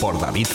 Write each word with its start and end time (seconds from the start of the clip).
por 0.00 0.18
David 0.18 0.46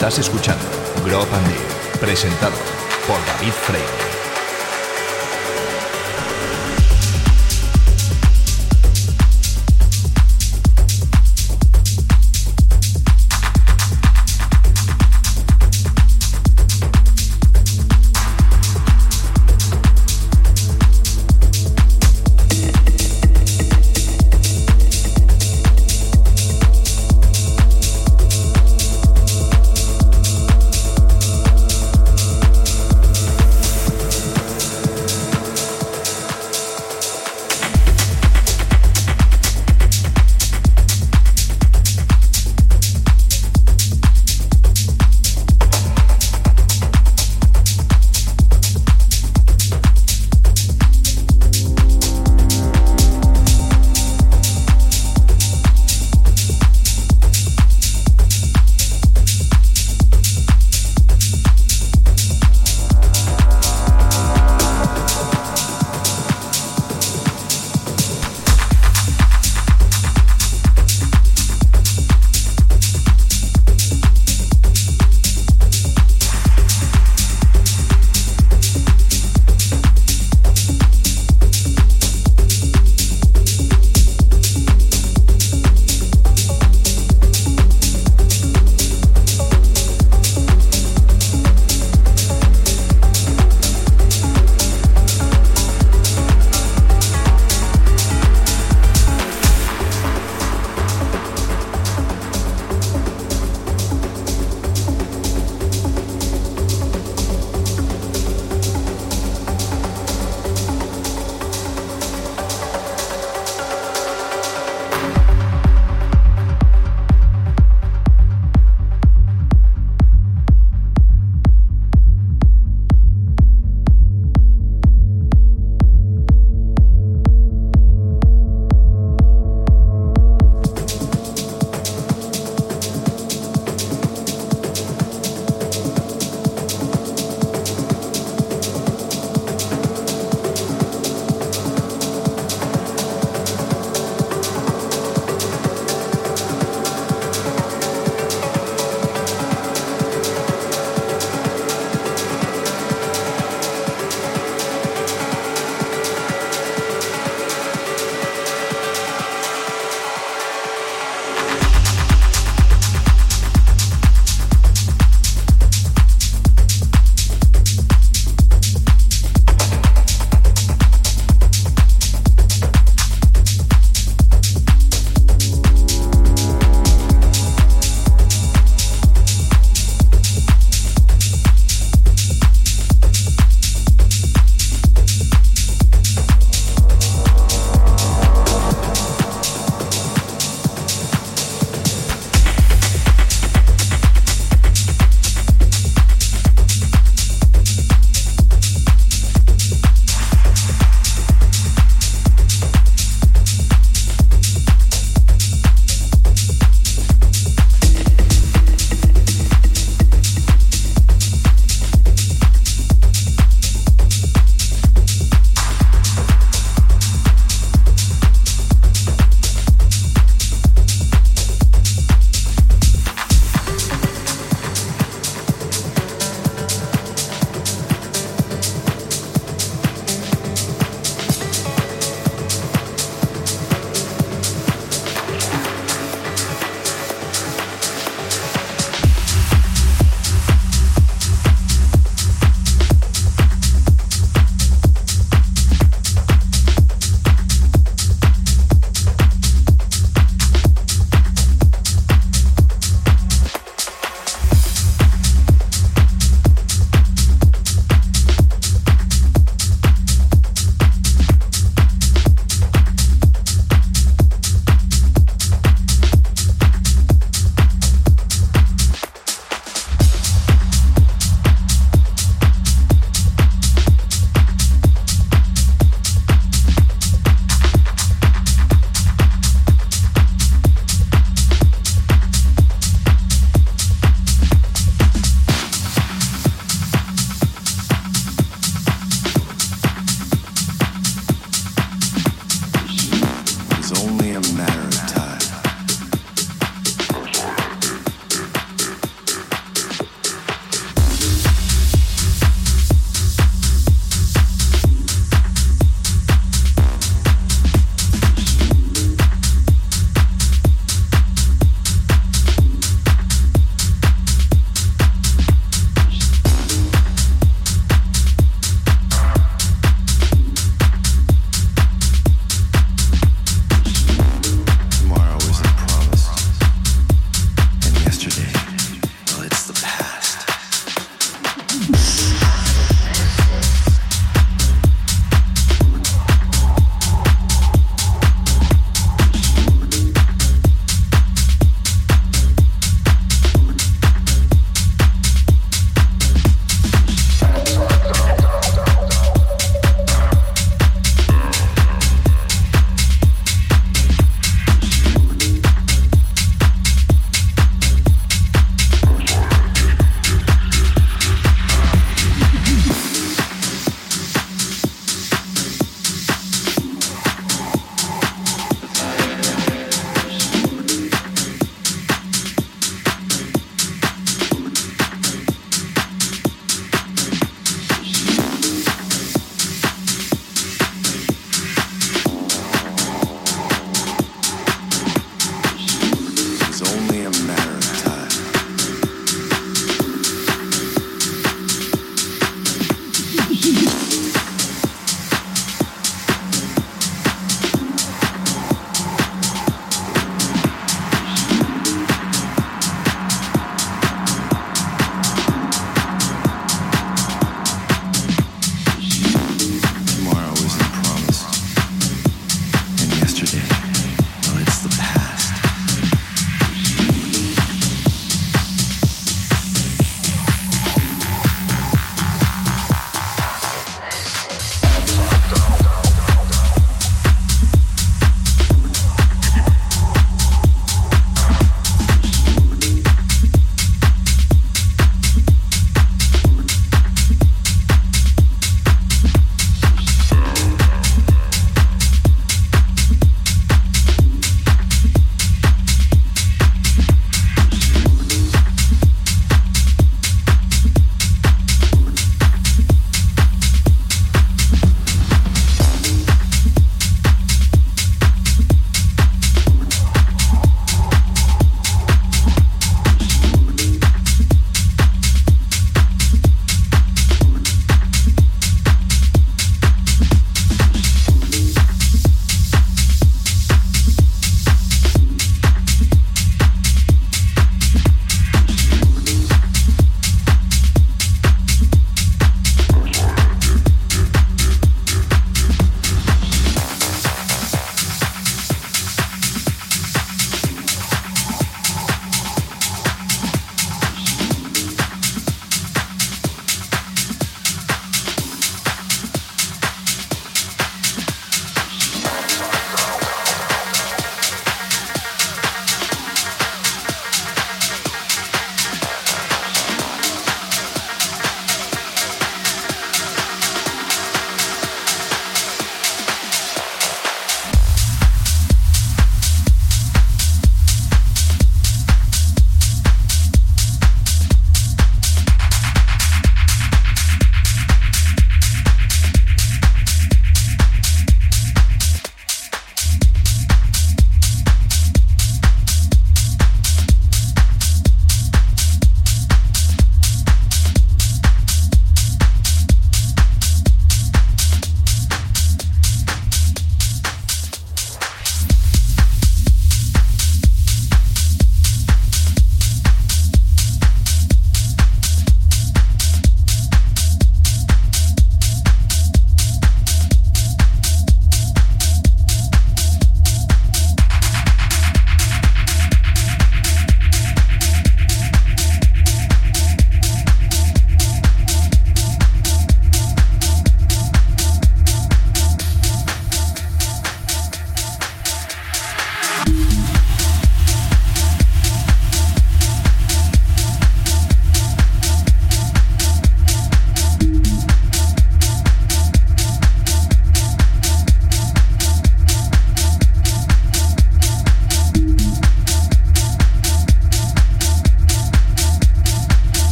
Estás 0.00 0.18
escuchando 0.18 0.64
Grop 1.04 1.28
and 1.30 2.00
presentado 2.00 2.56
por 3.06 3.18
David 3.26 3.52
Freire. 3.52 4.09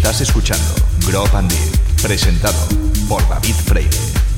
Estás 0.00 0.22
escuchando 0.22 0.74
Grop 1.06 1.34
and 1.34 1.52
presentado 2.00 2.56
por 3.06 3.20
David 3.28 3.54
Freire. 3.66 4.29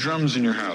Drums 0.00 0.34
in 0.34 0.42
your 0.42 0.54
house. 0.54 0.69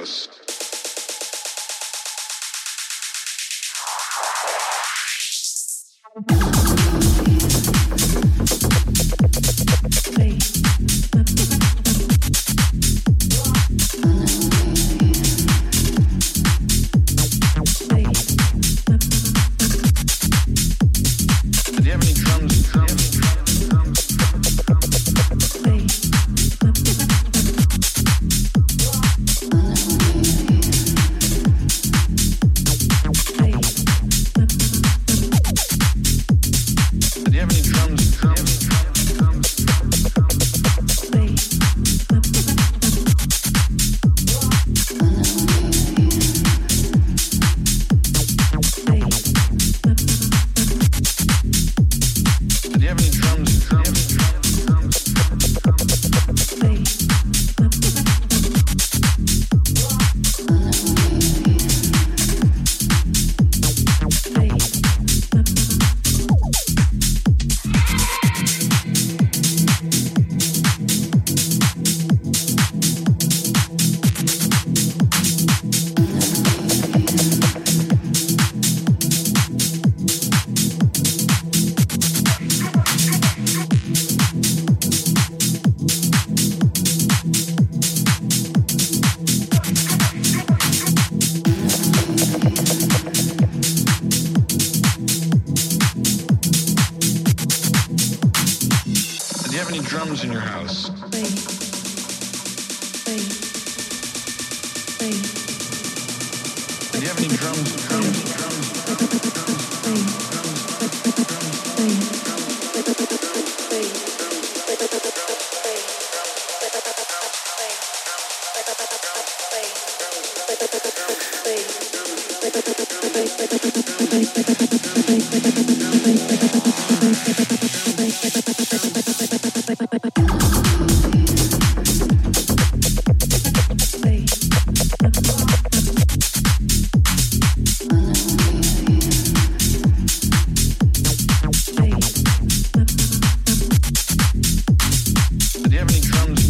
everything 145.78 146.10
comes 146.12 146.45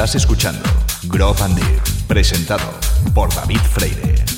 Estás 0.00 0.14
escuchando 0.14 0.62
Grove 1.08 1.42
and 1.42 1.56
Deep, 1.56 2.06
presentado 2.06 2.72
por 3.12 3.28
David 3.34 3.60
Freire. 3.60 4.29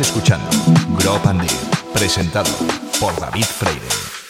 Escuchando 0.00 0.48
Grow 0.98 1.20
Pandir, 1.20 1.50
presentado 1.92 2.50
por 2.98 3.14
David 3.20 3.44
Freire. 3.44 4.21